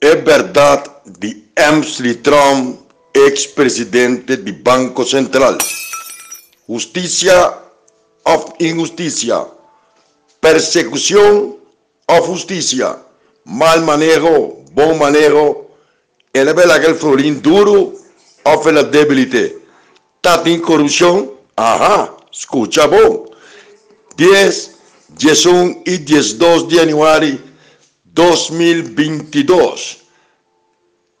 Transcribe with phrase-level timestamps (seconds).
[0.00, 2.80] Es verdad de Emsley Trump,
[3.14, 5.56] expresidente del Banco Central.
[6.66, 7.54] Justicia
[8.24, 9.46] of injusticia,
[10.38, 11.56] persecución
[12.06, 12.98] of justicia,
[13.44, 15.70] mal manejo, buen manejo,
[16.34, 17.94] en el florín duro
[18.44, 19.50] of la debilidad.
[20.20, 23.30] Tatin corrupción, ajá, escucha vos.
[24.16, 24.76] 10,
[25.46, 27.45] 11 y 12 de enero
[28.16, 29.98] 2022.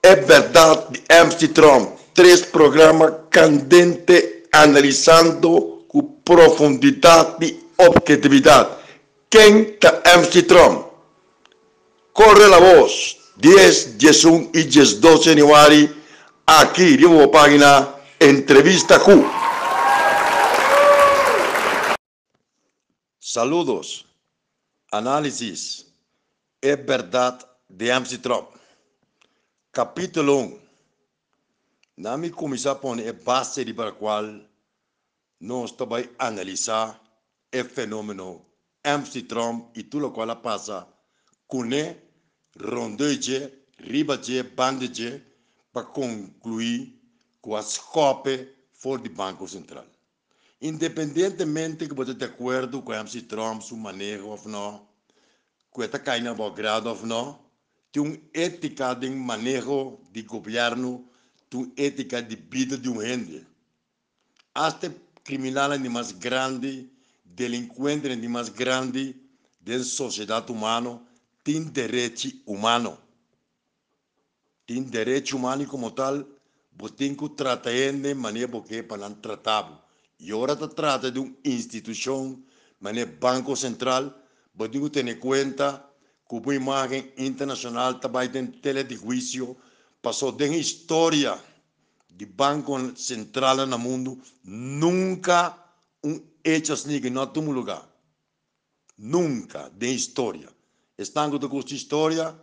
[0.00, 8.78] Es verdad de Amsterdam, tres programas candentes analizando con profundidad y objetividad.
[9.28, 10.86] ¿Quién está Amsterdam?
[12.12, 13.18] Corre la voz.
[13.36, 15.94] 10, 11 y 12 de enero.
[16.46, 19.22] Aquí, nuevo página, entrevista Q.
[23.18, 24.06] Saludos.
[24.90, 25.85] Análisis
[26.62, 28.48] é verdade de Trump.
[29.72, 30.60] Capítulo 1.
[31.98, 34.24] Nami começar a pôr a base de para qual
[35.40, 37.00] nós também analisar
[37.54, 38.44] o fenômeno
[39.28, 40.86] Trump e tudo o qual passa
[41.46, 41.62] com
[42.58, 45.22] rondeje, ribaje, bandeje,
[45.72, 46.98] para concluir
[47.40, 49.84] com a escope fora do Banco Central.
[50.60, 52.92] Independentemente que você de acordo com
[53.28, 54.95] Trump, seu manejo ou não,
[55.76, 57.38] cuesta caína Bogradov, ¿no?
[57.90, 61.04] Tiene una ética de manejo de gobierno,
[61.50, 63.44] tiene una ética de vida de un gente.
[64.54, 64.90] Hasta
[65.22, 66.88] criminales de más grande,
[67.22, 69.14] delincuentes de más grande
[69.60, 70.98] de la sociedad humana,
[71.42, 72.98] tienen derecho humano.
[74.64, 76.26] Tienen derecho humano y como tal,
[76.96, 79.84] tienen que tratar de manera que para tratar.
[80.18, 82.46] Y ahora se trata de una institución,
[82.80, 84.22] manera Banco Central,
[84.56, 85.86] Vos tengo que tener cuenta
[86.28, 89.54] que una imagen internacional también en tele de juicio
[90.00, 91.38] pasó de la historia
[92.08, 94.16] del Banco Central en el mundo.
[94.44, 95.62] Nunca
[96.00, 97.86] un hecho así que no tuvo lugar.
[98.96, 100.48] Nunca de historia.
[100.96, 102.34] Están con tu historia,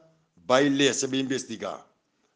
[0.50, 1.88] va a leer, se va a investigar.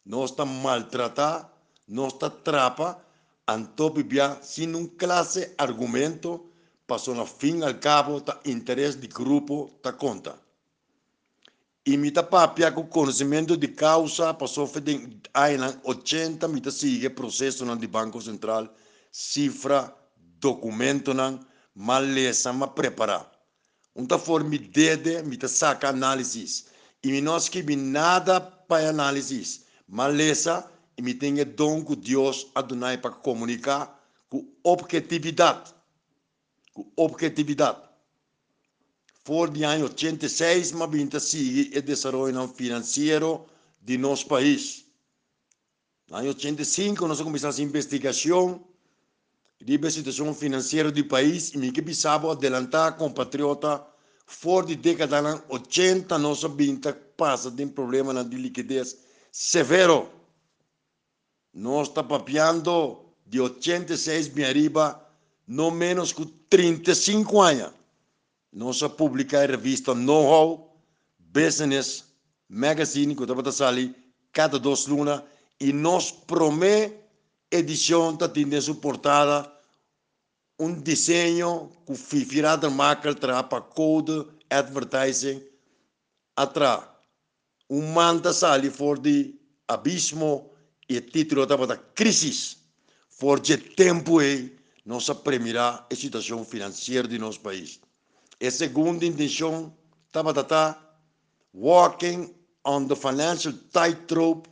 [0.05, 1.53] No está maltratada,
[1.85, 2.99] no está trapa,
[3.45, 4.07] antopi
[4.41, 6.46] sin un clase argumento
[6.87, 10.39] passou no fim ao cabo tá interesse de grupo tá conta.
[11.85, 17.09] E me tá papia com conhecimento de causa passou de aí 80 me tá sigue
[17.09, 18.73] processo no de banco central
[19.11, 19.93] cifra
[20.39, 21.39] documento não
[21.75, 23.29] maleza ma preparar
[23.95, 26.65] um tá forma dede me tá saca análise
[27.03, 32.97] e me nós que nada para análise maleza e me tem dom com Deus Adonai
[32.97, 33.97] para comunicar
[34.29, 35.76] com objetividade
[36.77, 37.81] com objetividade.
[39.23, 43.45] For de ano 86, mas vinha seguir o desenvolvimento financeiro
[43.81, 44.85] de nosso país.
[46.07, 48.63] No ano 85, nós começamos a investigação
[49.59, 53.83] de situação financeira do país e me que precisava adelantar compatriota
[54.27, 58.97] for de década 80, nós vinha passa de um problema de liquidez
[59.31, 60.09] severo.
[61.51, 65.06] Nós está papiando de 86 para arriba
[65.47, 67.71] no menos que 35 anos.
[68.51, 70.75] Nossa publica a revista Know-How
[71.19, 72.03] Business
[72.49, 73.95] Magazine, que estava ali
[74.33, 75.21] cada duas lunas,
[75.59, 76.95] e nós promete
[77.49, 79.51] edição está tendo suportada
[80.59, 85.43] um desenho que foi virado marca para code advertising
[86.35, 86.83] atrás.
[87.69, 89.35] Um manda ali for de
[89.67, 90.49] abismo
[90.89, 92.57] e o título estava da crise.
[93.09, 94.56] For de tempo aí
[94.87, 97.81] nos apremirá a situação financeira de nosso país.
[98.41, 99.75] A segunda intenção
[100.07, 100.97] estar
[101.53, 102.33] walking
[102.63, 104.49] on the financial tightrope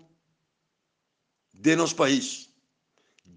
[1.53, 2.49] de nosso país.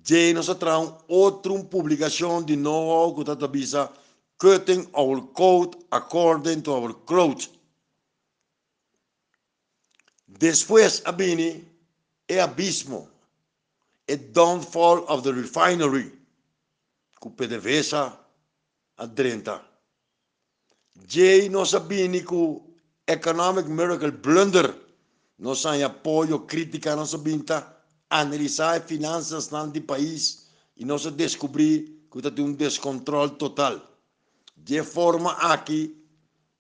[0.05, 3.93] Já nos traz outra publicação de novo que a
[4.37, 7.49] cutting our code according to our growth.
[10.27, 11.65] Depois, a bini,
[12.29, 13.09] é abismo,
[14.09, 16.18] a downfall of the refinery
[17.21, 18.19] com PDVSA
[18.97, 19.61] a 30.
[21.07, 22.63] J não sabia que o
[23.07, 24.75] Economic Miracle Blunder
[25.39, 27.39] não tem apoio, crítica, não sabia
[28.11, 33.81] analisar as finanças do país e se descobrir que tem um descontrole total.
[34.57, 35.97] De forma aqui,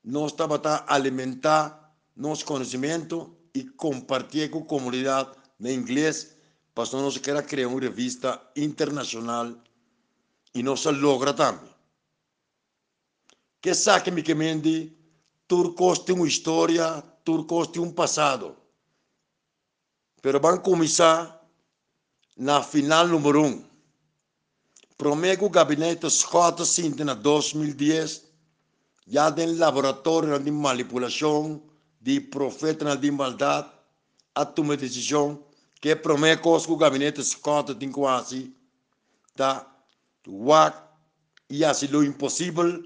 [0.04, 5.30] nós estamos a alimentar nosso conhecimento e compartilhar com a comunidade
[5.60, 6.34] em inglês
[6.74, 9.52] para nós querer criar uma revista internacional
[10.58, 11.70] e não se logra também.
[13.62, 14.92] Que sabe me que mendi,
[15.46, 18.56] turcos tem uma história, turcos tem um passado.
[20.20, 21.40] Pero vamos começar
[22.36, 23.64] na final número um.
[24.96, 26.60] Prometo o gabinete Scott
[27.04, 28.24] na 2010
[29.06, 31.62] já tem laboratório de manipulação,
[32.00, 33.70] de profeta de maldade,
[34.34, 35.44] a tomar decisão
[35.80, 38.52] que prometo que o gabinete Scott tem quase
[39.36, 39.77] tá
[41.48, 42.84] e assim o impossível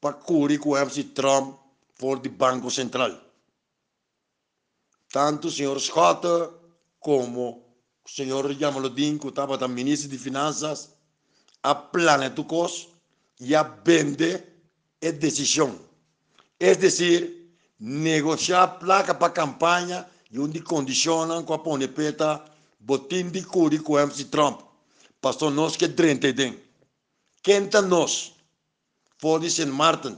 [0.00, 1.56] para cobrir com o MC Trump
[1.98, 3.18] por o Banco Central.
[5.10, 6.26] Tanto o senhor Scott
[7.00, 7.64] como
[8.04, 10.90] o senhor Yamalodin, que estava da ministro de Finanças,
[11.62, 12.88] a Planet Cos
[13.40, 14.42] e a vende
[15.02, 15.78] a decisão.
[16.60, 22.44] É decir, negociar placa para campanha e onde condicionam com a ponepeta
[22.78, 24.60] botim de curi com o MC Trump.
[25.20, 26.63] Passou nós que 30 tem.
[27.44, 28.32] Quenta nós,
[29.18, 29.66] for de St.
[29.66, 30.16] Martin,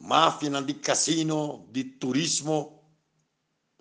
[0.00, 2.82] máfia de casino, de turismo,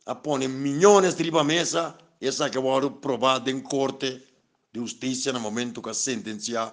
[0.06, 4.24] a pone milhões de riba mesa, essa vai provada em corte
[4.72, 6.72] de justiça no momento que a sentencia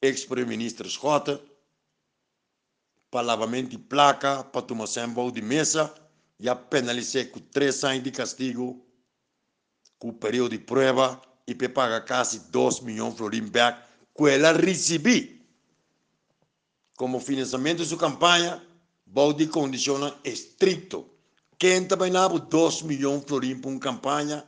[0.00, 1.38] ex-primeiro-ministro Scott,
[3.10, 5.92] para lavamento de placa, para tomar samba de mesa,
[6.40, 8.82] e a penalizar com três anos de castigo,
[9.98, 13.87] com o período de prova, e para pagar quase 2 milhões de florins back,
[14.18, 15.38] recibí
[16.96, 18.62] como financiamento de su campaña,
[19.06, 21.06] Baudi condiciona estricto.
[21.56, 24.44] Quenta Bainabo, 2 millones florín por una campaña,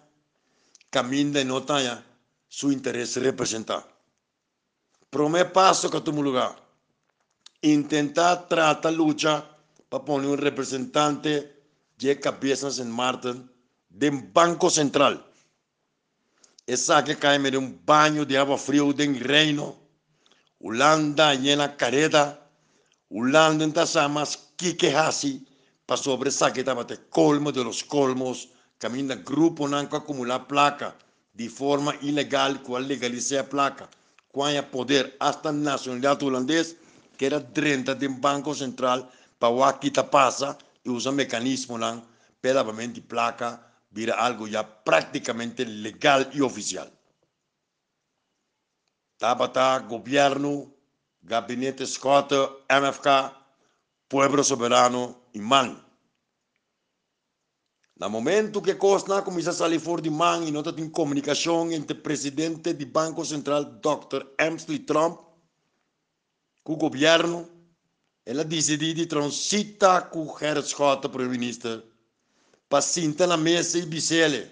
[0.91, 2.05] camina de nota ya,
[2.49, 3.87] su interés representar.
[5.09, 6.57] Primer paso que tu lugar,
[7.63, 9.45] intentar tratar lucha
[9.89, 11.65] para poner un representante
[11.99, 13.51] de cabezas en Martin
[13.89, 15.25] del Banco Central.
[16.71, 19.77] Essa que cai de um banho de água fria do reino,
[20.61, 22.39] Holanda llena careta,
[23.11, 25.45] Holanda está más que hasi,
[25.85, 30.95] para sobre esa que estaba colmo de los colmos, camina grupo nanco acumular placa,
[31.35, 33.91] de forma ilegal, cual legaliza placa,
[34.31, 36.77] cual poder hasta nacionalidad holandés,
[37.19, 41.77] que era 30 de Banco Central, para aquí pasa y usa mecanismo
[42.41, 46.91] pedamente placa, Mira, algo ya prácticamente legal y oficial.
[49.17, 50.73] Tabata, gobierno,
[51.21, 52.33] gabinete Scott,
[52.69, 53.07] MFK,
[54.09, 55.87] pueblo soberano y man.
[57.97, 61.97] No momento que Costa comienza a salir fuera de man y nota de comunicación entre
[61.97, 64.35] el presidente del Banco Central, Dr.
[64.39, 65.21] Emsley Trump,
[66.63, 67.47] con el gobierno,
[68.25, 70.65] él ha decidido transitar con el
[71.11, 71.90] primer ministro
[72.71, 74.47] para sentar na mesa y decirle,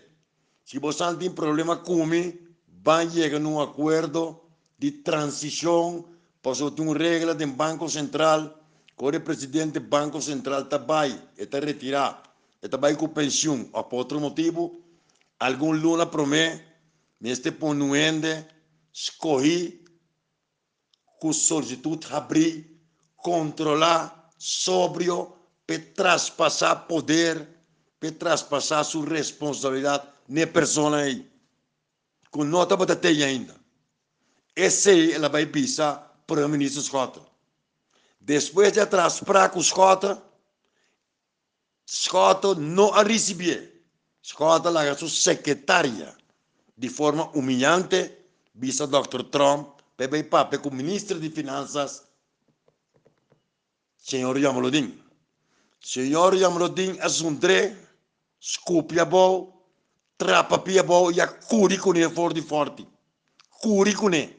[0.65, 2.37] si vos tienen problema conmigo,
[2.67, 4.43] van a llegar a un acuerdo
[4.77, 6.05] de transición
[6.43, 8.57] para soltar una regla del Banco Central,
[8.99, 12.21] que el presidente del Banco Central está ahí, está retirado,
[12.61, 13.69] está ahí con pensión.
[13.73, 14.81] O por otro motivo,
[15.39, 16.65] algún luna promete,
[17.21, 18.45] neste ponuende,
[18.93, 19.85] escorri,
[21.21, 22.83] com solitude abrir,
[23.15, 27.58] controlar, sóbrio, para traspassar poder
[28.13, 31.29] traspassar sua responsabilidade na pessoa aí.
[32.31, 33.55] Com nota ter ainda.
[34.55, 37.21] Esse ela vai pisar para o ministro Scott.
[38.21, 40.21] Depois de atrás para o Scott,
[41.89, 43.67] Scott não a recebeu.
[44.23, 46.15] Scott larga sua secretária
[46.77, 48.13] de forma humilhante,
[48.55, 49.23] visa Dr.
[49.31, 52.05] Trump, para papo com o ministro de Finanças,
[53.97, 55.03] senhor Yamalodin.
[55.81, 57.09] Senhor Yamalodin é
[58.39, 59.67] dré, escupia bom,
[60.17, 62.87] trapa pia bom e a curi com ele forte forte.
[63.61, 64.37] Curi com ele.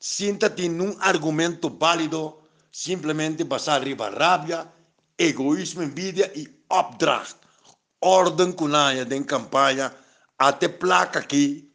[0.00, 2.42] Sinta-te num argumento válido,
[2.72, 4.66] simplesmente passar riba rábia,
[5.18, 7.36] egoísmo, envidia e opdracht.
[8.00, 9.94] Ordem com a de campanha,
[10.38, 11.70] até placa aqui,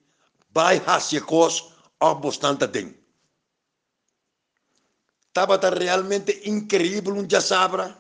[0.52, 2.98] vai hacia cos, ou bastante tem.
[5.28, 7.96] Estava realmente incrível um já sabra,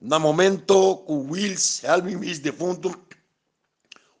[0.00, 2.94] no momento que Wills, Wills defunto,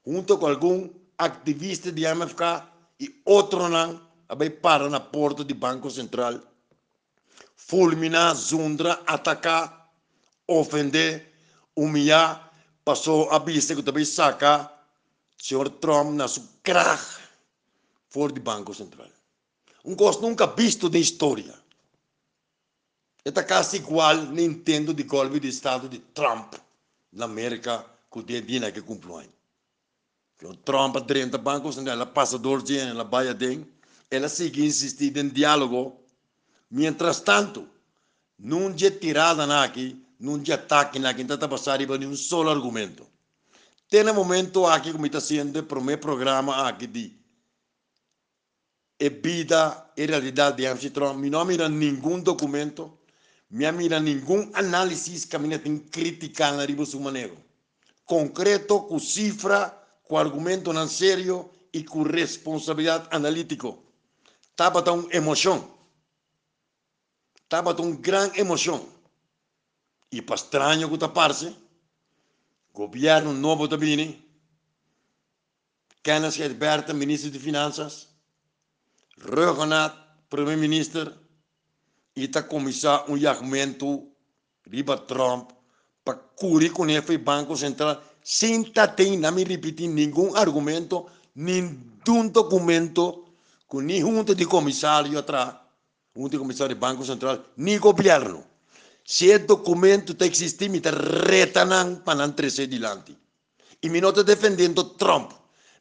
[0.06, 2.62] junto com algum ativista de MFK
[3.00, 6.40] e outro não, Abay para na porta do Banco Central,
[7.54, 9.92] fulminar, zundra, atacar,
[10.48, 11.32] ofender,
[11.76, 12.50] humilhar,
[12.84, 14.70] passou a vista que também saca
[15.38, 17.04] senhor Trump na sua crack
[18.08, 19.08] fora do Banco Central.
[19.84, 21.54] Um gosto nunca visto na história.
[23.24, 26.54] Está quase igual Nintendo de golpe de Estado de Trump
[27.10, 29.22] na América, que o dia que cumpriu.
[30.42, 33.66] O Trump dentro do Banco Central, ela passa dois dias, ela vai dentro,
[34.10, 35.98] ela sigue insistindo em diálogo.
[36.70, 37.66] Mientras tanto,
[38.38, 43.06] não é tirada aqui, não é ataque aqui, não está passando nenhum solo argumento.
[43.88, 47.24] Tem um momento aqui, como está sendo, para o meu programa aqui de
[48.98, 51.14] e vida e realidade de Amsterdam.
[51.14, 52.98] Mi não mira nenhum documento,
[53.50, 57.36] me mira nenhum análise me tem crítica na riba do maneiro.
[58.04, 59.70] Concreto, com cifra,
[60.02, 63.82] com argumento não sério e com responsabilidade analítico.
[64.50, 65.72] Estava tão emoção.
[67.42, 68.88] Estava tão grande emoção.
[70.10, 71.56] E para estranho que está parte,
[72.72, 74.24] governo novo também,
[76.02, 78.08] Kenneth Gerberta, ministro de Finanças,
[79.18, 79.96] Regenat,
[80.28, 81.23] primeiro-ministro,
[82.16, 84.08] está começar um argumento
[84.70, 85.50] riba Trump
[86.04, 93.26] para cobrir com o Banco Central sem ter, não me repetir, nenhum argumento, nenhum documento,
[93.66, 95.54] com nenhum de comissário atrás,
[96.16, 98.44] um de comissário do Banco Central, nem governo.
[99.04, 103.16] Se o documento está existindo, me está retanando para não trazer adiante.
[103.82, 105.32] E me não está defendendo Trump,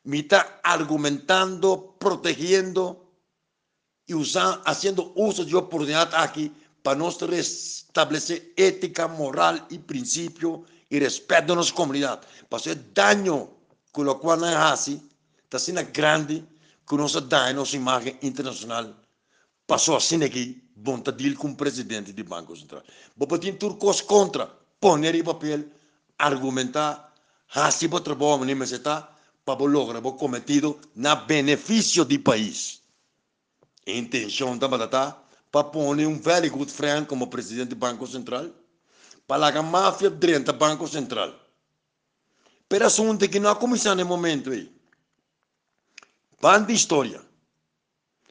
[0.03, 3.02] me está argumentando, protegendo
[4.07, 10.99] e usando, haciendo uso de oportunidad aquí para nos restablecer ética, moral y principio y
[10.99, 12.21] respeto a nuestra comunidad.
[12.49, 13.49] Para el daño
[13.91, 15.01] con lo cual no es así,
[15.43, 16.43] está siendo grande
[16.87, 18.93] que nos daña nuestra imagen internacional.
[19.65, 22.83] Pasó así aquí, bonta con presidente del Banco Central.
[23.15, 25.73] Vamos a turcos contra, poner en papel,
[26.17, 27.13] argumentar,
[27.49, 29.09] así va a trabajar,
[29.45, 32.82] para lograr lo cometido, na beneficio del país.
[33.85, 35.17] Intenção da batata
[35.51, 38.49] para pôr um very good friend como presidente do Banco Central,
[39.27, 41.33] para a máfia dentro do Banco Central.
[42.67, 44.73] Pero assunto que não ha começado no momento aí.
[46.41, 47.21] Banda história.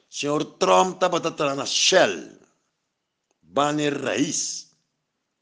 [0.09, 2.37] Senhor Trump está batendo na Shell.
[3.41, 4.71] Bane raiz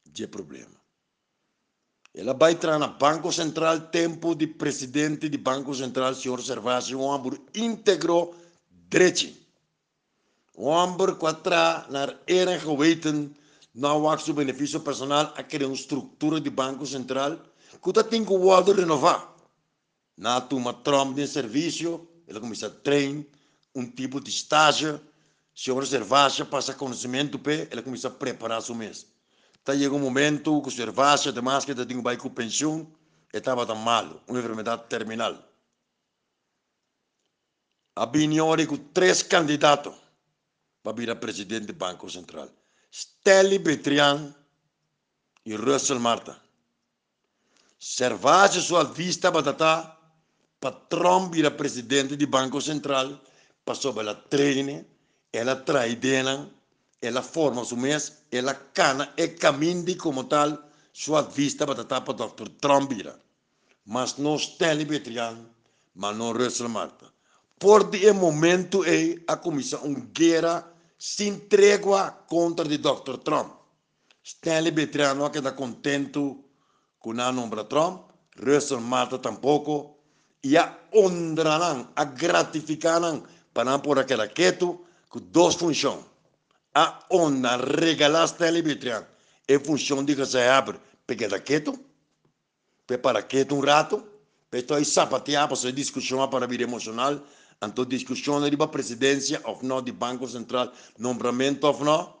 [0.06, 0.80] de problema.
[2.14, 7.40] Ela vai entrar no Banco Central, tempo de presidente do Banco Central, senhor Servásio, homem
[7.54, 8.34] íntegro,
[8.70, 9.41] direito.
[10.56, 13.34] Wamber quatra naar era geweten
[13.72, 17.38] na wax o benefício personal a criar uma estrutura de banco central
[17.82, 19.34] que tá tem que o renovar.
[20.16, 23.24] Na tuma Trump de serviço, ele começa a treinar
[23.74, 25.00] um tipo de estágio,
[25.54, 27.40] se observar, passa conhecimento,
[27.70, 29.06] ele começa a preparar o mês.
[29.64, 30.72] Tá chega um momento que o
[31.30, 32.92] además que tem que ir com pensão,
[33.32, 35.34] estava tão mal, uma enfermidade terminal.
[37.96, 38.54] A opinião
[38.92, 40.01] três candidatos
[40.82, 42.48] para virar presidente do Banco Central.
[42.90, 44.34] Steli Betrian
[45.46, 46.36] e Russell Marta.
[47.78, 49.96] Servase sua vista batata
[50.60, 53.20] para Trump virar presidente do Banco Central,
[53.64, 54.86] passou pela treine,
[55.32, 56.48] ela traidena,
[57.00, 60.56] ela forma o mês, ela cana e caminha como tal,
[60.92, 62.48] sua vista batata para Dr.
[62.60, 63.18] Trump virar.
[63.84, 65.36] Mas não Steli Betrian,
[65.94, 67.12] mas não Russell Marta.
[67.58, 70.71] Por de momento é a comissão guerra
[71.04, 73.16] sem trégua contra o Dr.
[73.24, 73.50] Trump.
[74.22, 76.20] Stanley Betriano que está contente
[77.00, 79.98] com a nombra Trump, Russell Mata tampouco,
[80.44, 86.04] e a honrarão, a gratificarão para por aquela quieto com duas funções.
[86.72, 89.06] A honra regalar Stanley Betriano
[89.48, 90.78] é função de que se abre,
[91.08, 91.76] está quieto,
[93.02, 94.06] para quieto um rato,
[94.48, 97.20] para estar sapatear para essa discussão para vir emocional,
[97.62, 102.16] então, discussão da presidência ou não do Banco Central, nombramento ou não,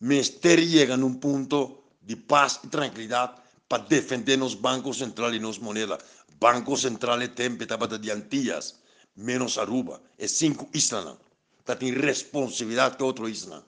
[0.00, 3.34] ministério chega num ponto de paz e tranquilidade
[3.68, 5.98] para defender nos bancos centrais e nos moedas.
[6.38, 8.76] Banco Central é tempo estava de Antillas,
[9.16, 11.16] menos Aruba, é cinco islas.
[11.64, 13.64] Tá tem responsabilidade que outro isla.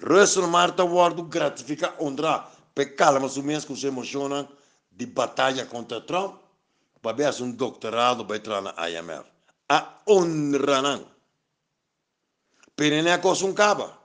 [0.00, 4.48] Russell Marta Ward gratifica honra, pecalma o mês que se emociona
[4.90, 6.36] de batalha contra Trump,
[7.02, 9.33] para ver um doutorado para entrar na IMF
[9.68, 11.04] a Onranán.
[12.74, 14.00] Pirene un capa.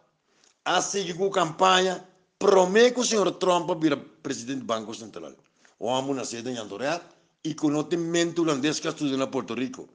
[0.64, 2.06] Hace que campaña.
[2.38, 5.36] Prometo, señor Trump, para presidente del Banco Central.
[5.78, 7.02] O amo una sede en Andorea
[7.44, 9.88] y conoce mente holandés que estudió en Puerto Rico.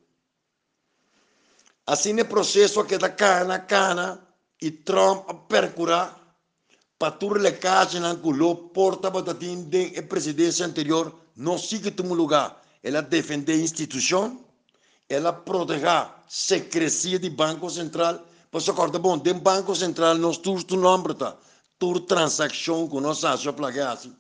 [1.87, 4.21] Así en el proceso que da cana, cana,
[4.59, 6.17] y Trump a percurar
[6.97, 12.63] para tu relecaje en Angulo, porta batatín de la presidencia anterior, no sigue tu lugar.
[12.83, 14.44] Él a defender institución
[15.09, 18.21] ela proteger secrecia do Banco Central.
[18.51, 21.37] Você acorda bom, do Banco Central nós temos o nome, tá?
[21.79, 24.13] Tur transação que nós achamos plagasi,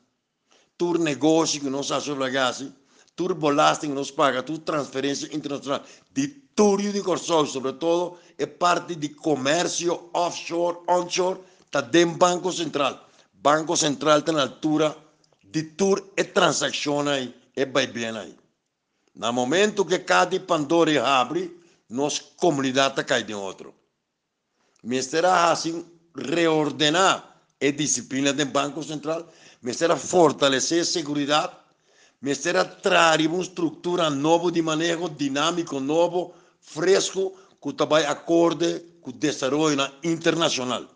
[0.76, 2.72] tur negócio que nós achamos plagasi,
[3.14, 8.94] tur bolasting que nós paga, tur transferência internacional, de tudo de consórcio, sobretudo, é parte
[8.94, 11.40] de comércio offshore, onshore,
[11.90, 13.08] dentro do Banco Central.
[13.32, 14.96] Banco Central está na altura
[15.42, 18.43] de tur e transação aí, é bem aí.
[19.14, 21.56] No momento que cada Pandora abre,
[21.88, 23.72] nossa comunidade cai de outro.
[24.82, 25.84] Me será assim
[26.16, 29.26] reordenar a disciplina do Banco Central,
[29.62, 31.52] me será fortalecer a segurança,
[32.20, 39.10] me será trazer uma estrutura nova de manejo dinâmico, novo, fresco, que também acorde com
[39.10, 40.86] o desenvolvimento internacional.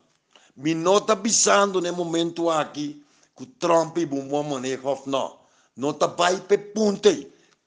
[0.56, 3.00] Me nota avisando no momento aqui
[3.36, 5.38] que Trump e um bom manejo não.
[5.76, 6.36] Não está para
[6.74, 7.08] ponto,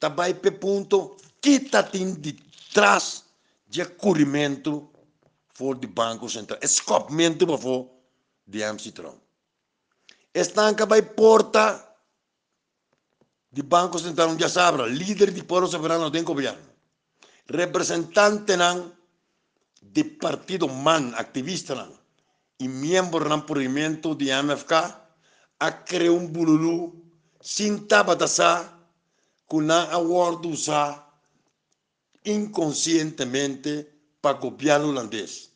[0.08, 2.32] vai para ponto que está de
[2.72, 3.24] trás
[3.68, 4.90] de acolhimento
[5.54, 6.58] for de Banco Central.
[6.62, 7.90] Escopamento para for
[8.46, 9.18] de MC Trump.
[10.34, 11.92] Estanca vai porta
[13.50, 16.72] de Banco Central, já sabe, líder de povo soberano do governo.
[17.46, 18.92] Representante não
[19.82, 21.92] de partido man, activista não,
[22.58, 24.94] e membro do movimento de MFK,
[25.58, 27.04] a criar um bululu,
[27.40, 28.72] sem tabatasa,
[29.52, 31.04] kuna awardusa
[32.24, 33.86] inconscientemente
[34.22, 35.50] para copiar el holandés.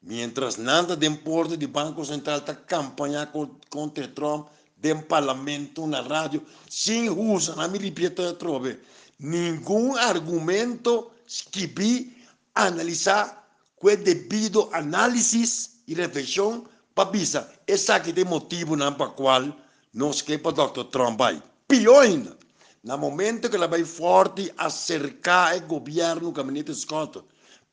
[0.00, 3.30] Mientras nada de importe de Banco Central está campaña
[3.68, 8.80] contra Trump del Parlamento, en la radio, sin usar, a mi repito de trove,
[9.18, 11.12] ningún argumento
[11.50, 12.16] que vi
[12.54, 13.46] analizar
[13.78, 17.52] con debido análisis y reflexión para visa.
[17.66, 19.54] Esa que de motivo para cual
[19.92, 20.88] nos quepa Dr.
[20.90, 21.42] Trump ahí.
[21.66, 22.34] Pior ainda.
[22.82, 27.22] No momento que ela vai forte acercar o governo, o gabinete Scott,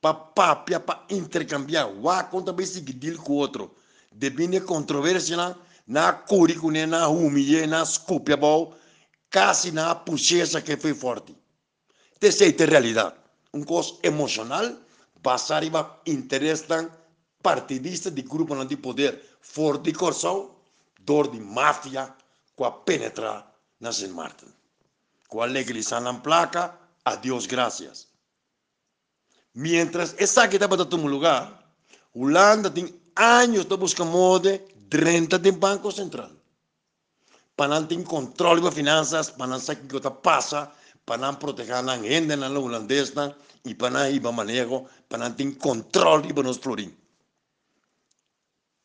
[0.01, 3.73] para intercambiar, o conta bem seguir com o outro.
[4.11, 5.55] Devine controvérsia na,
[5.87, 8.37] na currículo, na humilha, na escúpia,
[9.31, 11.33] quase na puxeza que foi forte.
[12.19, 13.15] Essa é a realidade.
[13.53, 14.75] Um costo emocional,
[15.23, 15.71] passar e
[16.05, 16.65] interesse
[17.41, 20.51] partidista de grupo de poder forte corção,
[20.99, 22.13] dor de máfia,
[22.57, 23.49] com a penetrar
[23.79, 24.56] na Saint Martin
[25.27, 28.07] cual le grisalan placa, a Dios gracias.
[29.53, 31.65] Mientras esa que está para tu lugar,
[32.13, 34.59] Holanda tiene años está buscando de
[34.89, 36.31] 30 del Banco Central.
[37.55, 40.71] Para tener control de finanzas, para saber qué pasa,
[41.05, 45.57] para proteger a la gente en la holandesa y para ir a manejo, para tener
[45.57, 46.95] control de los florín.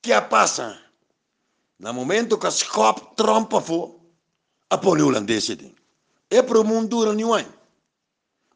[0.00, 0.80] ¿Qué pasa?
[1.78, 3.88] En el momento que Schop trompa fue,
[4.70, 5.54] a holandesa.
[6.32, 7.44] É para o mundo nenhum.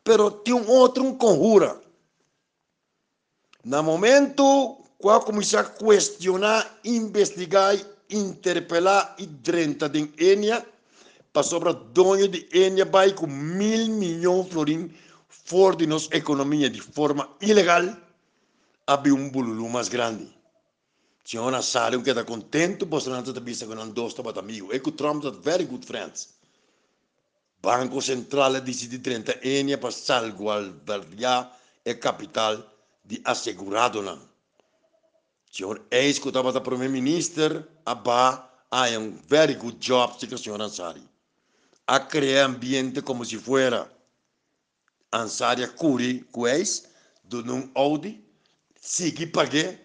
[0.02, 1.80] Pero tem outro conjura.
[3.64, 7.76] No momento, quando começar a questionar, investigar,
[8.08, 10.64] interpelar e drenta de Enia,
[11.32, 14.90] para sobre dono de Enia vai com mil milhões de florins
[15.28, 17.84] fora de nossa economia de forma ilegal,
[18.86, 20.34] havia um bululu mais grande.
[21.24, 24.72] Senhora Sário que está contente, por não ter visto com um dois amigo.
[24.72, 26.35] É que o Trump está very good friends.
[27.66, 31.50] Banco Central decide 30 enia para salvaguardar
[31.84, 32.62] a capital
[33.04, 34.20] de assegurado não.
[35.50, 41.02] Senhor ex que estava primeiro-ministro, aba há um very good job, o senhor Ansari.
[41.88, 43.90] A criar ambiente como se fuera
[45.12, 46.84] Ansari curi, ex,
[47.24, 48.24] do um Audi,
[48.80, 49.76] sigue pague,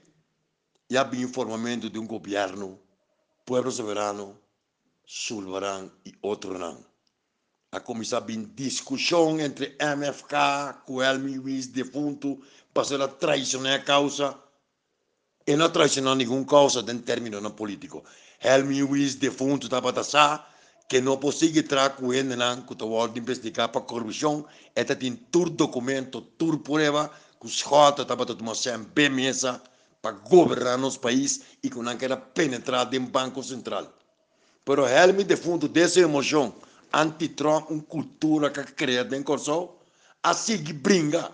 [0.87, 2.79] e havia informamento de um governo,
[3.43, 4.39] povo soberano,
[5.03, 6.90] sulvarão e outro não
[7.71, 12.37] a começar a discussão entre MFK, com Elmi Luiz defunto,
[12.73, 14.35] para a traicionar a causa.
[15.47, 18.03] E não traicionar nenhuma causa em termino não político.
[18.43, 20.45] Helmi Luiz defunto estava a
[20.89, 25.51] que não consegue entrar com ele não, que está investigar para corrupção, e tem todo
[25.51, 29.61] documento, tudo prova, que os Jota estava a tomar sempre mesa
[30.01, 33.87] para governar nosso país e que não quer penetrar dentro Banco Central.
[34.65, 36.53] Pero Helmi defunto, dessa emoção,
[36.93, 39.69] anti-Trump, uma cultura que cria em corso,
[40.21, 41.31] assim que brinca,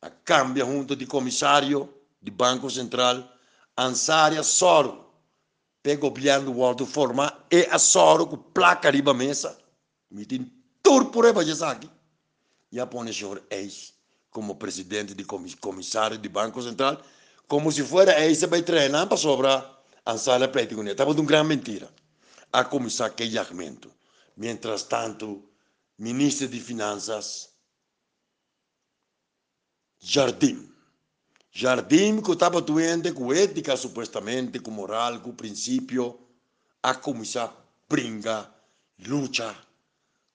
[0.00, 1.88] a cambia junto de comissário
[2.20, 3.28] do Banco Central,
[3.76, 5.04] ansária soro,
[5.82, 9.58] pega o governo do forma e a soro com placa riba mesa,
[10.10, 10.50] me tem
[10.84, 11.90] aí para aqui,
[12.70, 13.94] e a põe o senhor ex
[14.30, 17.00] como presidente de comissário do Banco Central,
[17.46, 20.82] como se fosse ex vai treinar para sobrar a sala prética.
[20.90, 21.88] Estava de uma grande mentira.
[22.52, 23.26] A começar que é
[24.36, 25.44] Mientras tanto,
[25.98, 27.52] ministro de Finanças,
[30.04, 30.68] Jardim.
[31.52, 36.18] Jardim que estava doente com ética, supostamente, com moral, com princípio,
[36.82, 37.54] a começar a
[37.88, 38.52] brincar,
[39.06, 39.54] luta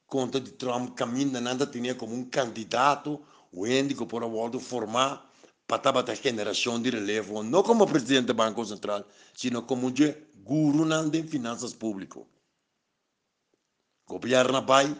[0.06, 5.30] contra de Trump, caminha, nada tinha como um candidato, o índico por a volta formar,
[5.68, 9.06] para a geração de relevo, não como presidente do Banco Central,
[9.36, 9.94] sino como um
[10.46, 12.24] guru de finanças públicas.
[14.08, 14.96] Governa pai,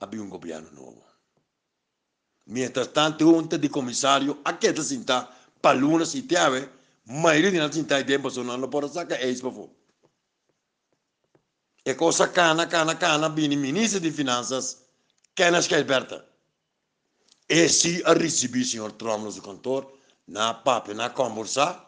[0.00, 1.04] havia um governo novo.
[2.46, 5.28] Mientras tanto, junta de comissário, aqui está sinta,
[5.60, 6.66] paluna se teve,
[7.04, 9.70] maioria de nós sinta tempo, só não pode sacar ex para fora.
[11.84, 14.84] E cosa cana, cana, cana, bini ministro de finanças,
[15.34, 15.68] Kenneth.
[17.48, 19.92] E se a receber o senhor Trump no cantor,
[20.26, 21.87] na papo, na conversa,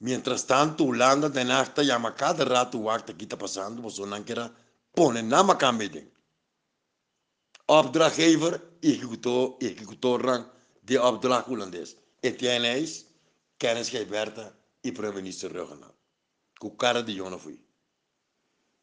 [0.00, 4.22] Mientras tanto, Holanda tem acta chama cada rato o acta que está passando, você não
[4.22, 4.50] quer
[4.92, 6.12] pôr na macambede.
[7.66, 10.50] Opdrachtgever, executor, executor
[10.82, 11.96] de opdracht holandês.
[12.22, 13.06] Etienne Eis,
[13.58, 14.54] kennis Gilberta
[14.84, 15.94] e Primeiro-Ministro regional.
[16.60, 17.60] Com cara de Jona fui.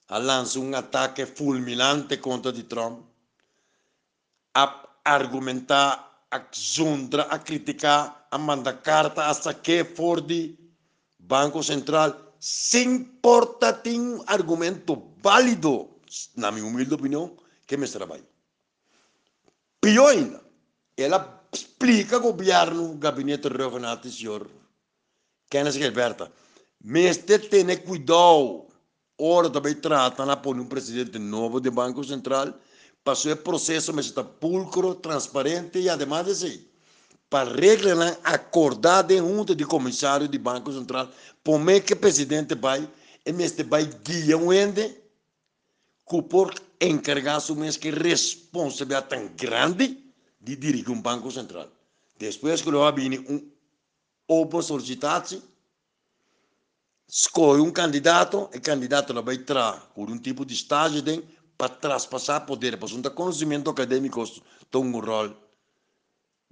[0.09, 3.05] A lança um ataque fulminante contra de Trump,
[4.53, 10.62] a argumentar, a zundra, a criticar, a mandar carta, a que for de
[11.25, 15.89] Banco Central, sem porta tem um argumento válido,
[16.35, 18.27] na minha humilde opinião, que me trabalha.
[19.79, 20.43] Pior ainda,
[20.97, 24.49] ela explica ao governo, gabinete regional, senhor,
[25.49, 26.29] Kenneth Gilberta,
[26.83, 28.67] mas tem cuidado,
[29.17, 32.53] ora também trata na pôr um presidente novo do Banco Central,
[33.01, 36.72] passou o processo, mas está pulcro, transparente e ademais de assim
[37.33, 41.09] para regras acordar de junta de comissário do Banco Central,
[41.43, 42.87] por meio que o presidente vai,
[43.25, 44.95] este vai guiar ende,
[46.07, 49.97] que por encargar o mês que responsabilidade tão grande
[50.39, 51.69] de dirigir um Banco Central.
[52.19, 53.49] Depois que ele vir um
[54.27, 55.41] open solicitação,
[57.07, 61.01] escolhe um candidato, e o candidato vai trazer por um tipo de estágio
[61.57, 64.23] para traspassar poder, para um conhecimento acadêmico,
[64.69, 65.42] tem um rol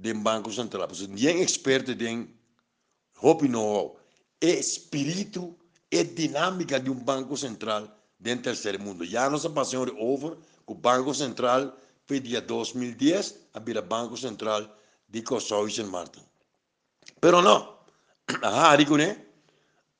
[0.02, 0.88] do Banco Central.
[0.88, 2.34] Porque ninguém é experto em
[3.22, 3.96] opinião,
[4.42, 5.56] é espírito,
[5.92, 7.88] é dinâmica de um Banco Central
[8.20, 9.06] do terceiro mundo.
[9.06, 14.68] Já nossa passou over, o Banco Central foi dia 2010, a vira Banco Central
[15.08, 16.24] de Kosovo e Martin.
[17.20, 17.78] Pero não,
[18.42, 19.26] a né?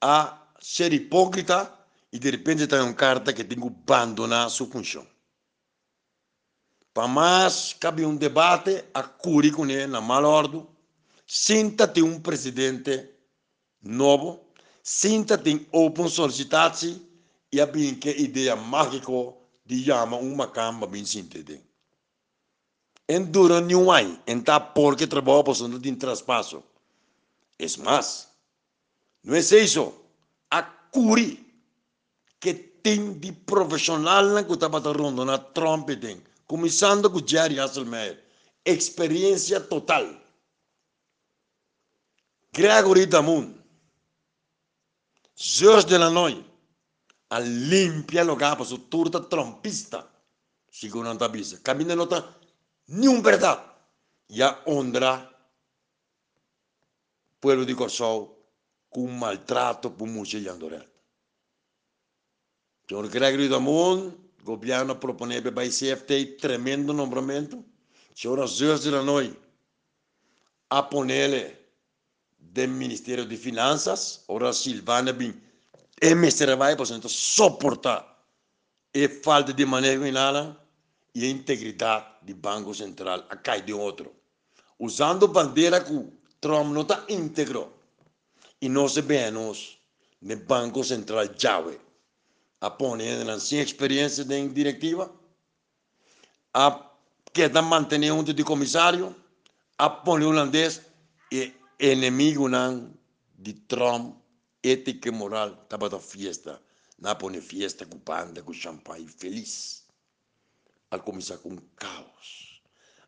[0.02, 1.72] A ser hipócrita
[2.12, 5.06] e de repente tem uma carta que tem que abandonar sua função.
[6.98, 10.68] Mais, cabe um debate a curi com ele, na malordo.
[11.26, 13.10] Sinta-te um presidente
[13.82, 14.42] novo,
[14.84, 17.00] sinta-te open solicitação
[17.50, 19.12] e a que ideia mágica
[19.66, 21.62] de chamar uma cama bem sintética.
[23.08, 26.62] Em durante um ano, então porque trabalha por de traspasso.
[27.58, 28.28] É mais,
[29.24, 29.94] não é isso.
[30.50, 30.64] A
[32.42, 38.22] que tem de profissional na que está batendo na trompa tem começando com Jerry Hasselmeyer.
[38.66, 40.06] Experiência total.
[42.52, 43.58] Gregory Damun.
[45.42, 46.46] Zeus de la Noite.
[47.30, 50.06] A limpia lugar para su turta trompista.
[50.70, 51.58] Segundo a tabisa.
[51.64, 52.38] Caminha nota
[52.86, 53.64] nenhum verdade.
[54.30, 55.34] E a ondra.
[57.40, 58.36] Pueblo de Kosovo.
[58.90, 60.86] Com maltrato por mulher e andorel.
[62.86, 64.12] Senhor Gregory Damun
[64.44, 67.64] governo propone para o CFT tremendo nombramento.
[68.16, 69.38] Senhora Zeus de Hanoi,
[70.70, 71.58] a ponerle
[72.40, 75.34] do Ministério de Finanças, ora Silvana Bin,
[76.02, 78.12] e mestre vai para suportar
[78.94, 80.58] e falta de manejo em nada
[81.16, 84.14] e a integridade do Banco Central a cair de outro.
[84.78, 85.94] Usando bandeira que
[86.42, 87.72] Trump não está íntegro
[88.62, 89.78] e nós vemos
[90.22, 91.80] no Banco Central Yahweh
[92.62, 95.12] a poner en la sin experiencia de directiva,
[96.54, 96.92] a
[97.34, 99.16] quedar mantenido junto de comisario,
[99.78, 100.82] a poner holandés
[101.32, 104.16] e enemigo de Trump,
[104.62, 106.62] ética y moral, estaba la fiesta,
[107.00, 109.88] na pone fiesta con panda, con champagne feliz.
[110.92, 112.62] Al comenzar con caos,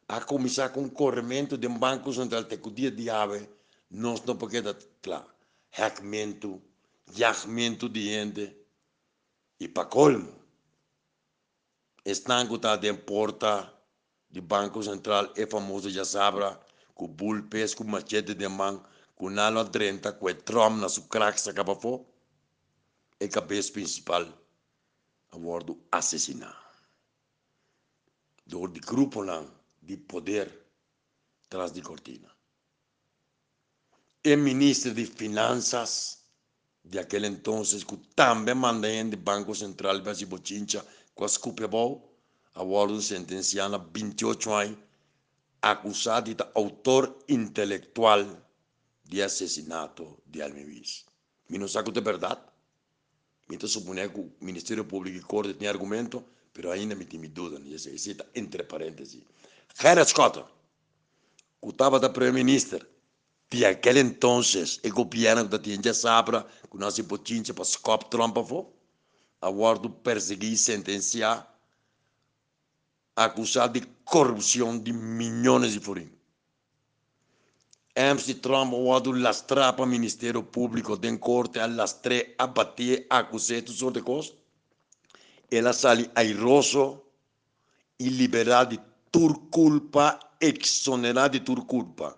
[0.08, 3.48] a comenzar con corrimiento de un banco central, te cudia diabe,
[3.90, 5.28] no se no puede claro,
[5.72, 6.60] hackmiento,
[7.14, 8.63] yagmiento de gente,
[9.64, 10.30] e para colmo,
[12.04, 13.74] estão está de porta
[14.30, 16.42] do Banco Central, é famoso, já sabe,
[16.94, 18.84] com bulpes, com machete de mão,
[19.16, 21.80] com nalo 30, com o trom na sua se acaba
[23.22, 24.26] é cabeça principal,
[25.32, 26.60] a bordo assassinar.
[28.46, 29.50] Do grupo não,
[29.82, 30.52] de poder,
[31.46, 32.30] atrás de cortina.
[34.26, 36.23] É ministro de Finanças,
[36.84, 40.84] de aquel entonces que también mandé de Banco Central Brasil Bochincha
[41.16, 42.02] con Scupebol,
[42.54, 44.78] agora sentenciado a 28 años,
[45.62, 48.44] acusado de autor intelectual
[49.06, 51.06] de asesinato de Almivis.
[51.48, 52.40] Mi no saco de verdad.
[53.48, 57.66] Mientras suponía que el Ministerio Público y Corte tenía argumento, pero ainda me, me dudan.
[57.66, 59.22] Y ese, ese está entre paréntesis.
[59.78, 60.46] Harris Cotter,
[61.62, 62.80] que estaba de primer ministro,
[63.60, 68.10] de aquel entonces el gobierno que tenía ya sabra, que no se pochincha para scop
[68.10, 68.74] trompa fo,
[69.40, 71.48] aguardo perseguir, sentenciar,
[73.16, 76.12] acusar de corrupción de millones de forín.
[77.96, 83.68] MC Trump aguardo lastrar para Ministerio Público de corte a lastre, a bater, a acusar
[83.68, 84.34] sobre cosas.
[85.52, 87.04] Él sale airoso
[88.00, 88.80] y liberado de
[89.12, 92.18] tu culpa, exonerado de tu culpa.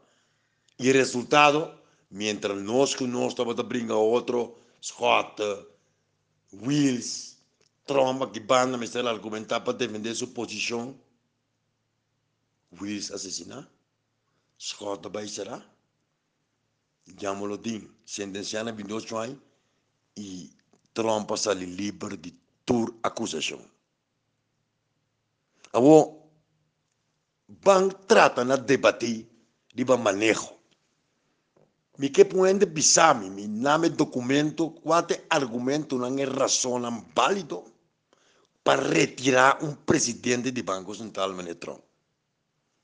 [0.77, 5.67] Y el resultado, mientras nós que nós estamos a otro, Scott, eh,
[6.51, 7.37] Wills,
[7.85, 10.99] Trump, que van a meter a argumentar para defender su posición,
[12.79, 13.69] Wills asesina,
[14.59, 15.63] Scott va vai será,
[17.05, 19.37] Llámalo Din, sentenciado a 28 años
[20.15, 20.51] y
[20.91, 22.33] Trump sale libre de
[22.63, 23.61] toda acusación.
[25.71, 26.17] Ahora,
[27.47, 29.29] van tratan a debatir
[29.73, 30.54] de manejo.
[31.97, 37.63] Mi que pueden pisami, mi name documento, cuántos argumentos no han razonan válido
[38.63, 41.81] para retirar un presidente del Banco Central Menetrón.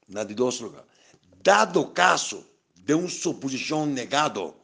[0.07, 0.85] Na de dos lugar.
[1.43, 2.45] Dado caso
[2.75, 4.55] de una suposición negado,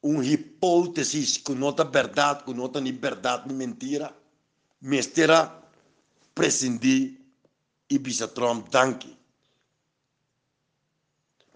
[0.00, 4.14] una hipótesis que no verdad, que no es ni verdad ni mentira,
[4.80, 5.60] me estará
[6.34, 7.20] prescindir
[7.88, 9.16] y Trump tanque.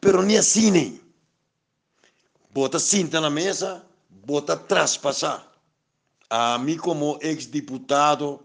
[0.01, 1.04] Pero ni así ni.
[2.55, 5.45] Bota cinta na mesa, bota traspassar.
[6.31, 8.39] A mim como ex-deputado,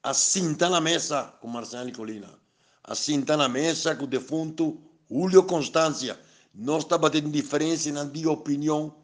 [0.00, 2.38] a cinta na mesa com Marcelo Colina.
[2.84, 6.16] A cinta na mesa com o defunto Julio Constância,
[6.54, 8.94] nós estamos tendo diferença de opinião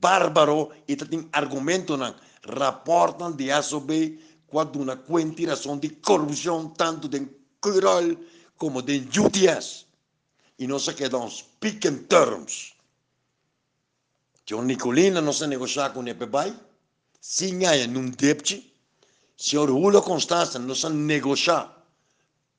[0.00, 2.12] bárbaro e tem argumento não
[2.44, 4.18] raportam de ASOB
[4.48, 7.28] quando uma quantiração de corrupção tanto de
[7.60, 8.16] Curol
[8.56, 9.86] como de UTS
[10.58, 12.79] e nós quedamos speak in terms
[14.50, 16.52] John Nicolina não se negociar com o EPBAI
[17.20, 18.60] sim há num débito
[19.36, 21.86] senhor Julio Constância não se negociar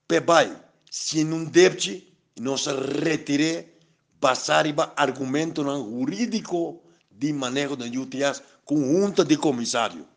[0.08, 0.56] PEBAI
[0.90, 2.02] se num débito
[2.40, 3.74] nos retire
[4.22, 10.08] basariba argumento não jurídico de manejo de UTIAS conjunta de comissário.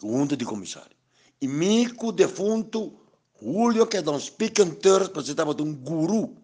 [0.00, 0.96] Conjunta de comissário.
[1.42, 2.98] E mico defunto
[3.38, 4.78] Julio que é um speaking
[5.12, 6.38] você estava um guru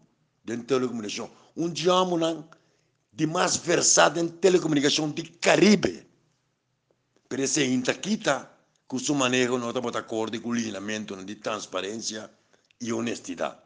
[0.44, 1.30] de telecomunicação.
[1.56, 2.18] Um diamo
[3.16, 6.07] de mais versado em telecomunicação de Caribe.
[7.26, 8.48] Por isso, em Taquita,
[8.87, 12.31] com o seu manejo, nós estamos de acordo com o alinhamento de transparência
[12.79, 13.57] e honestidade.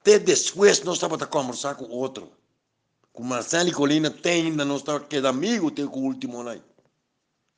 [0.00, 2.30] Até depois nós estávamos a conversar com outro.
[3.14, 6.54] Com Marcelo Colina tem ainda, nós estávamos que amigo com o último lá.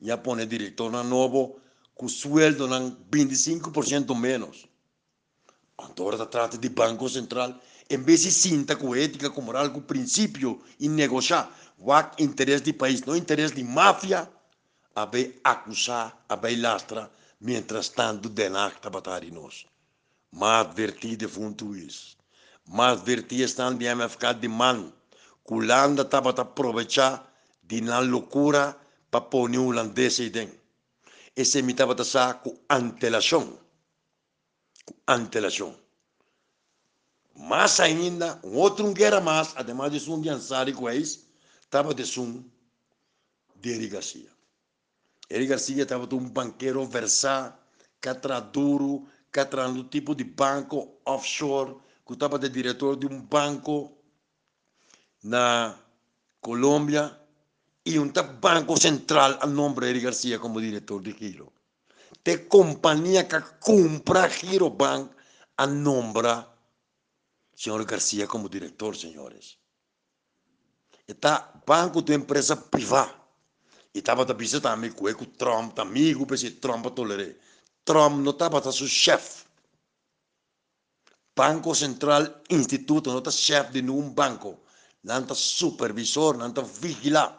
[0.01, 1.61] Já põe diretor novo
[1.97, 4.67] com sueldo 25% menos.
[5.77, 10.63] Agora trata de Banco Central, em vez de sinta com ética, com moral, com princípio
[10.79, 14.31] e negociar, o interesse do país, não interesse de máfia,
[14.95, 19.67] a ver acusar, a ver lastra, mientras tanto, denar está batendo nós.
[20.31, 22.21] Mas advertir de fundo isso
[22.73, 24.93] mas vertia estão de ficar de.
[25.43, 27.29] Kulanda estava a aproveitar
[27.65, 28.77] de na loucura
[29.11, 30.57] para pôr o holandês aí dentro.
[31.35, 33.59] Esse me estava a com antelação.
[34.85, 35.75] Com antelação.
[37.43, 41.27] Mas ainda, um outro guerra mais, ademais de um de Ansari Gueis,
[41.63, 42.45] estava de um
[43.57, 44.29] de Eri Garcia.
[45.31, 47.59] Eri Garcia estava de um banqueiro versar,
[47.99, 51.77] catraduro, catrando tipo de banco offshore,
[52.07, 53.91] que estava de diretor de um banco
[55.25, 55.79] na
[56.43, 57.19] Colômbia
[57.87, 61.51] e um banco central a nome de Eric Garcia como diretor de Giro.
[62.23, 65.11] Tem companhia que compra Giro Bank
[65.57, 66.13] a nome
[67.61, 69.59] senhor Garcia como diretor, senhores.
[71.07, 73.15] Está banco de empresa privada.
[73.95, 77.37] E estava a visitar também com o Trump, amigo, para Trump tolerei.
[77.85, 79.45] Trump não estava seu chefe.
[81.37, 84.59] Banco Central Instituto, não está chefe de um banco,
[85.03, 87.37] não está supervisor, não está vigilar.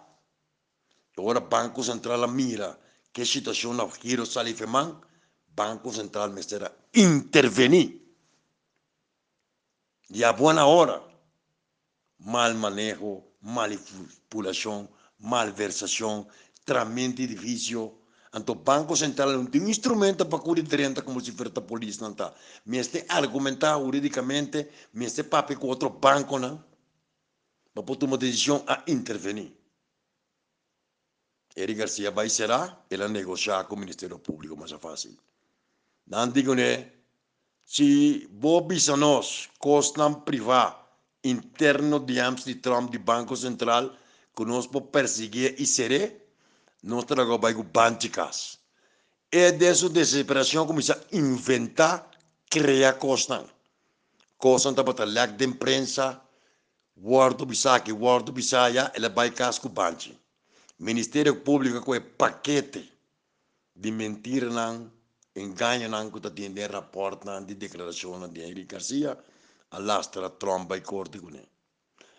[1.17, 2.79] Agora Banco Central mira
[3.11, 4.99] que situação na giro salifeman,
[5.47, 8.00] Banco Central me será intervenir.
[10.13, 11.01] E a boa hora,
[12.19, 16.27] mal manejo, manipulação, malversação,
[16.65, 17.97] tratamento difícil,
[18.33, 21.61] então, o Banco Central não tem um instrumento para cobrir renta como se fosse a
[21.61, 22.33] polícia, não está.
[22.65, 26.63] Mas argumentar juridicamente, mas tem papel com outro banco, não?
[27.73, 29.51] Para tomar uma decisão a intervenir.
[31.57, 35.17] Eric Garcia vai será, ela negociar com o Ministério Público mais fácil.
[36.07, 36.89] Não digo, né?
[37.65, 40.75] Se Bob nós, costam privado,
[41.23, 43.93] interno, de Trump, de Banco Central,
[44.35, 46.27] que nós podemos perseguir e ser,
[46.83, 48.59] nós com banticas.
[49.31, 52.09] É dessa desesperação começa a inventar,
[52.49, 53.45] criar costas.
[54.37, 56.19] Costas para lag de imprensa,
[56.97, 60.19] guardo bisaki, guardo bisaya, ela vai casco banchi.
[60.79, 62.91] Ministério Público com paquete
[63.75, 64.91] de mentira não,
[65.33, 69.17] Engañan anche da tiende rapportanti dichiarazioni di dichiarazione di Henry Garcia
[69.69, 71.47] all'astra tromba i corti con lui.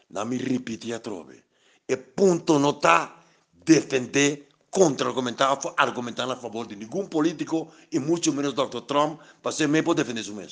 [0.08, 1.44] Non mi ripeti a trove.
[1.84, 3.14] E punto nota
[3.50, 8.82] difende contro argomentare, argomentare a favore di nessun politico e molto meno Dr.
[8.84, 10.48] Trump, perché me può difendere su me.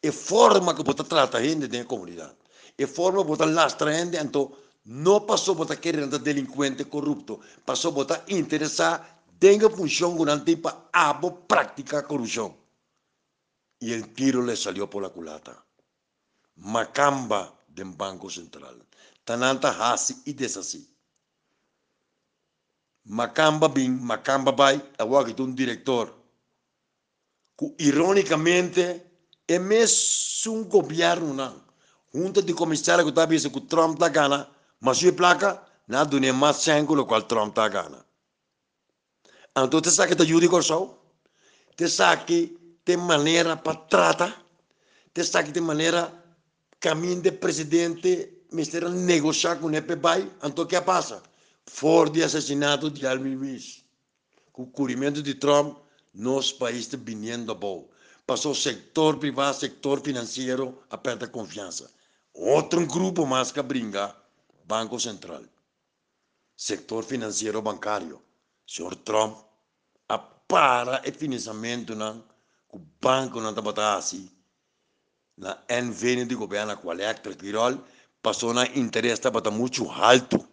[0.00, 2.34] E forma che può trattare gente della comunità.
[2.74, 4.50] E forma che può lastrare gente,
[4.86, 11.34] non passò a chiedere un delinquente corrupto, passò a interessare tenga función con Antipa, ambos
[11.46, 12.56] practica corrupción.
[13.78, 15.64] Y el tiro le salió por la culata.
[16.56, 18.82] Macamba del Banco Central.
[19.24, 20.94] Tananta así y desasí.
[23.04, 26.14] Macamba bin, Macamba bai, que un director.
[27.78, 29.04] Irónicamente,
[29.46, 31.64] em es un gobierno,
[32.10, 34.48] junta de comisarios que está viendo que Trump está gana,
[34.80, 38.03] mas yo placa, nada de más sangre lo cual Trump está gana.
[39.56, 40.98] Então, você sabe que está jurídico só?
[41.76, 44.44] Você sabe que tem maneira para tratar?
[45.14, 46.12] Você sabe que tem maneira
[46.80, 50.30] caminho de presidente, mistério negociar com o FBI?
[50.42, 51.22] Então, o que passa?
[51.66, 53.84] For de assassinato de Alvin Luiz.
[54.52, 55.78] Com o curimento de Trump,
[56.12, 57.88] nosso país está vindo bom.
[58.26, 61.90] Passou setor privado, setor financeiro, aperta confiança.
[62.32, 64.16] Outro grupo mais que brinca
[64.64, 65.42] Banco Central,
[66.56, 68.20] setor financeiro bancário.
[68.66, 69.38] Senhor Trump,
[70.08, 72.24] a para o financiamento não,
[72.70, 74.30] o banco está assim,
[75.36, 77.28] na NVN de governo qual é que
[78.22, 80.48] passou na interesse está muito alto.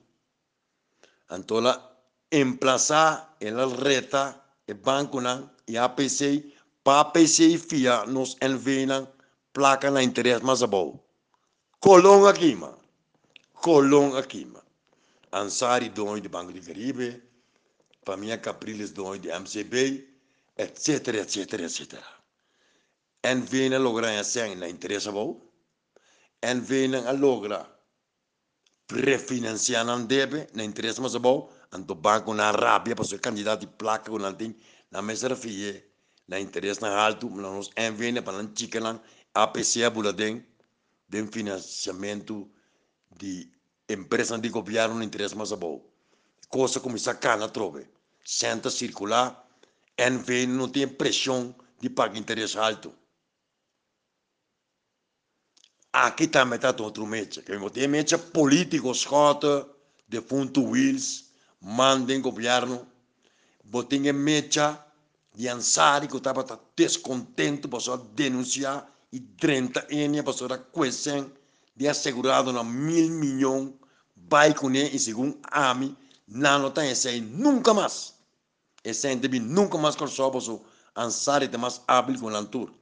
[1.31, 1.61] Então,
[2.31, 9.07] emplaçar ela reta o banco não, e a para a APC fia nos NVN
[9.53, 10.99] placa na interesse mais bom.
[11.79, 12.79] Colong aqui, mano.
[13.53, 14.65] Colón aqui, mano.
[15.31, 17.23] Ansari dono de Banco de Caribe,
[18.05, 20.07] família Capriles dono de MCB,
[20.57, 21.99] etc, etc, etc.
[23.23, 25.41] En vena logra assim na interesse bom.
[26.41, 27.69] En vena a logra
[28.87, 31.49] prefinanciar não deve na interesse mais bom.
[31.71, 34.55] Anto banco na rábia para ser candidato de placa com nanting
[34.91, 35.83] na mesa fie
[36.27, 39.01] na interesse na alto, mas en vena para não chica não
[39.33, 40.45] APC a buladem
[41.07, 42.49] de financiamento
[43.19, 43.51] de
[43.89, 45.57] empresa de governo não interessa mais a
[46.51, 47.87] Coisa como essa cana trove.
[48.25, 49.47] Senta circular,
[49.97, 52.93] NV não tem pressão de pagar interesse alto.
[55.93, 57.41] Aqui também está outro mecha.
[57.41, 59.45] Que tem mecha político, Scott,
[60.07, 61.25] de fundo Wills,
[61.59, 62.87] mandem governo.
[63.63, 64.85] Botem mecha
[65.33, 71.31] de Ansari, que estava descontente, para denunciar, e 30 anos, para questão
[71.75, 73.73] de assegurado na mil milhões,
[74.15, 75.73] vai com ele, e segundo a
[76.31, 78.15] na anotan ese nunca más.
[78.83, 80.63] Ese gente nunca más con soboso
[80.95, 82.73] ansar e mais hábil com lantur.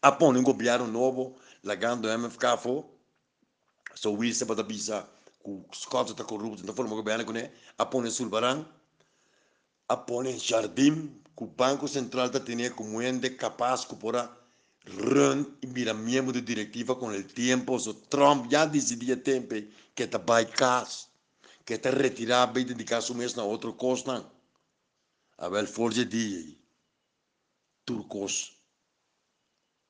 [0.00, 2.84] Apon nenhum copiaram novo, lagando MFK fo,
[3.94, 5.08] so wil se pata bisa,
[5.42, 8.64] ku skotsa ta corrupto, ta forma copiana kune, apon nenhum sulbaran,
[9.88, 14.30] apon nenhum jardim, ku banco central ta tinha como ende capaz ku pora
[14.86, 19.54] run e mira membro de directiva com o tempo, so Trump já decidia tempo
[19.94, 20.46] que ta bai.
[21.66, 24.24] Que está retirado e dedicar su mês na outro costa.
[25.36, 26.56] A ver, forja dia,
[27.84, 28.56] turcos,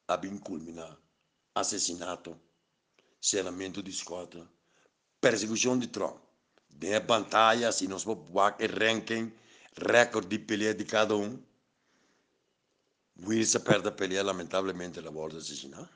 [0.09, 0.99] a bem culminar,
[1.55, 2.41] assassinato,
[3.21, 4.51] selamento de escota,
[5.21, 6.17] perseguição de Trump.
[6.69, 8.29] De pantalla, se nós vamos
[8.79, 9.33] ranking,
[9.77, 11.41] recorde de pelea de cada um,
[13.19, 15.89] Wilson perde a pelea, lamentavelmente, la volta assassinar.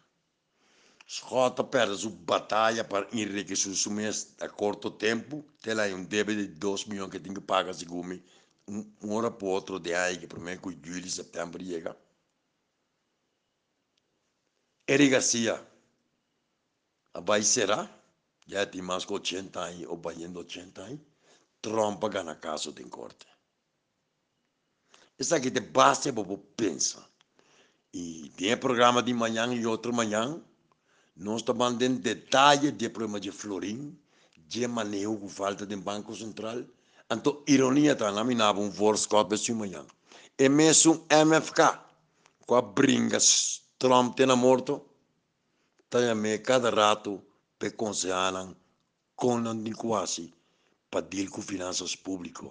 [1.13, 5.45] Scott perde sua batalha para enriquecer seu mês a curto tempo.
[5.61, 8.23] Tem lá um débito de 2 milhões que tem que pagar, segundo
[8.69, 11.97] um, um hora para outro de aí, que primeiro que julho e setembro chega.
[14.89, 15.67] Eric Garcia,
[17.25, 17.91] vai será?
[18.47, 21.01] Já tem mais que 80 anos, ou vai 80 anos.
[21.61, 23.27] Trump ganha caso de corte.
[25.19, 27.05] Isso aqui de base para pensar.
[27.93, 30.41] E tem programa de manhã e outro manhã.
[31.17, 33.99] Nós estamos dando detalhe de problema de florim,
[34.37, 36.65] de manejo com falta de Banco Central.
[37.09, 39.85] Anto ironia tá na minha um voorskot besu manhã.
[40.39, 41.79] E mesmo MFK,
[42.47, 44.81] com a bringas Trump tena morto,
[45.89, 47.23] tá me cada rato
[47.59, 48.57] pe conselharam
[49.17, 49.43] com
[49.77, 50.33] quase
[50.91, 52.51] para deal com finanças públicas,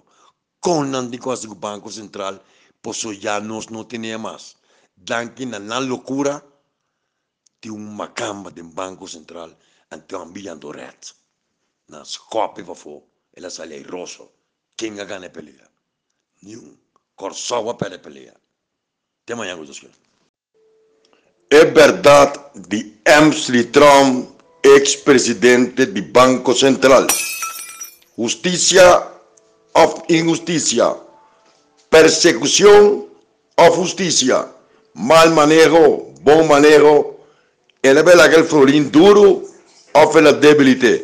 [0.60, 0.84] com
[1.20, 2.38] quase com o Banco Central,
[2.80, 4.56] posso já nós não temos mais.
[4.96, 6.44] Danke na loucura
[7.60, 9.54] till un Macamba del Banco Central
[9.88, 11.14] ante un millón rätt.
[11.86, 13.02] När Skåpe var få,
[13.36, 14.28] eller sälja Rosso,
[14.80, 15.66] Kinga kan inte pelea.
[16.40, 16.76] Njung,
[17.14, 18.32] Corsawa pele pelea.
[19.24, 19.92] Det man jag skulle.
[21.48, 24.28] È verdad di Emsley Trump,
[24.62, 27.06] expresidente del Banco Central.
[28.16, 29.12] Justicia
[29.72, 30.96] of injusticia,
[31.88, 33.08] persecución
[33.56, 34.48] of justicia,
[34.92, 37.19] mal manejo, buen manejo
[37.82, 39.42] eleve laquel Florín duro
[39.92, 41.00] ofre la debilidad.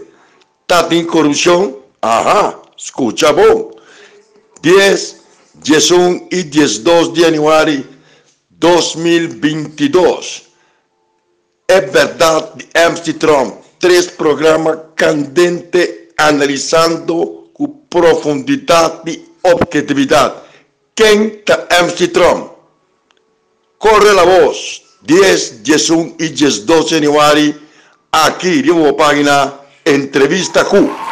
[0.67, 3.77] Tatín corrupción, ajá, escucha vos.
[4.63, 5.23] 10,
[5.63, 7.85] 11 y 12 de enero
[8.51, 10.43] 2022.
[11.69, 20.43] Es verdad de Amsterdam, tres programas candentes analizando con profundidad y objetividad.
[20.95, 22.49] ¿Quién está Amsterdam?
[23.79, 24.86] Corre la voz.
[25.07, 26.31] 10, 11 y
[26.67, 27.09] 12 de
[28.11, 29.55] aquí, digo página
[29.85, 31.06] Entrevista Q.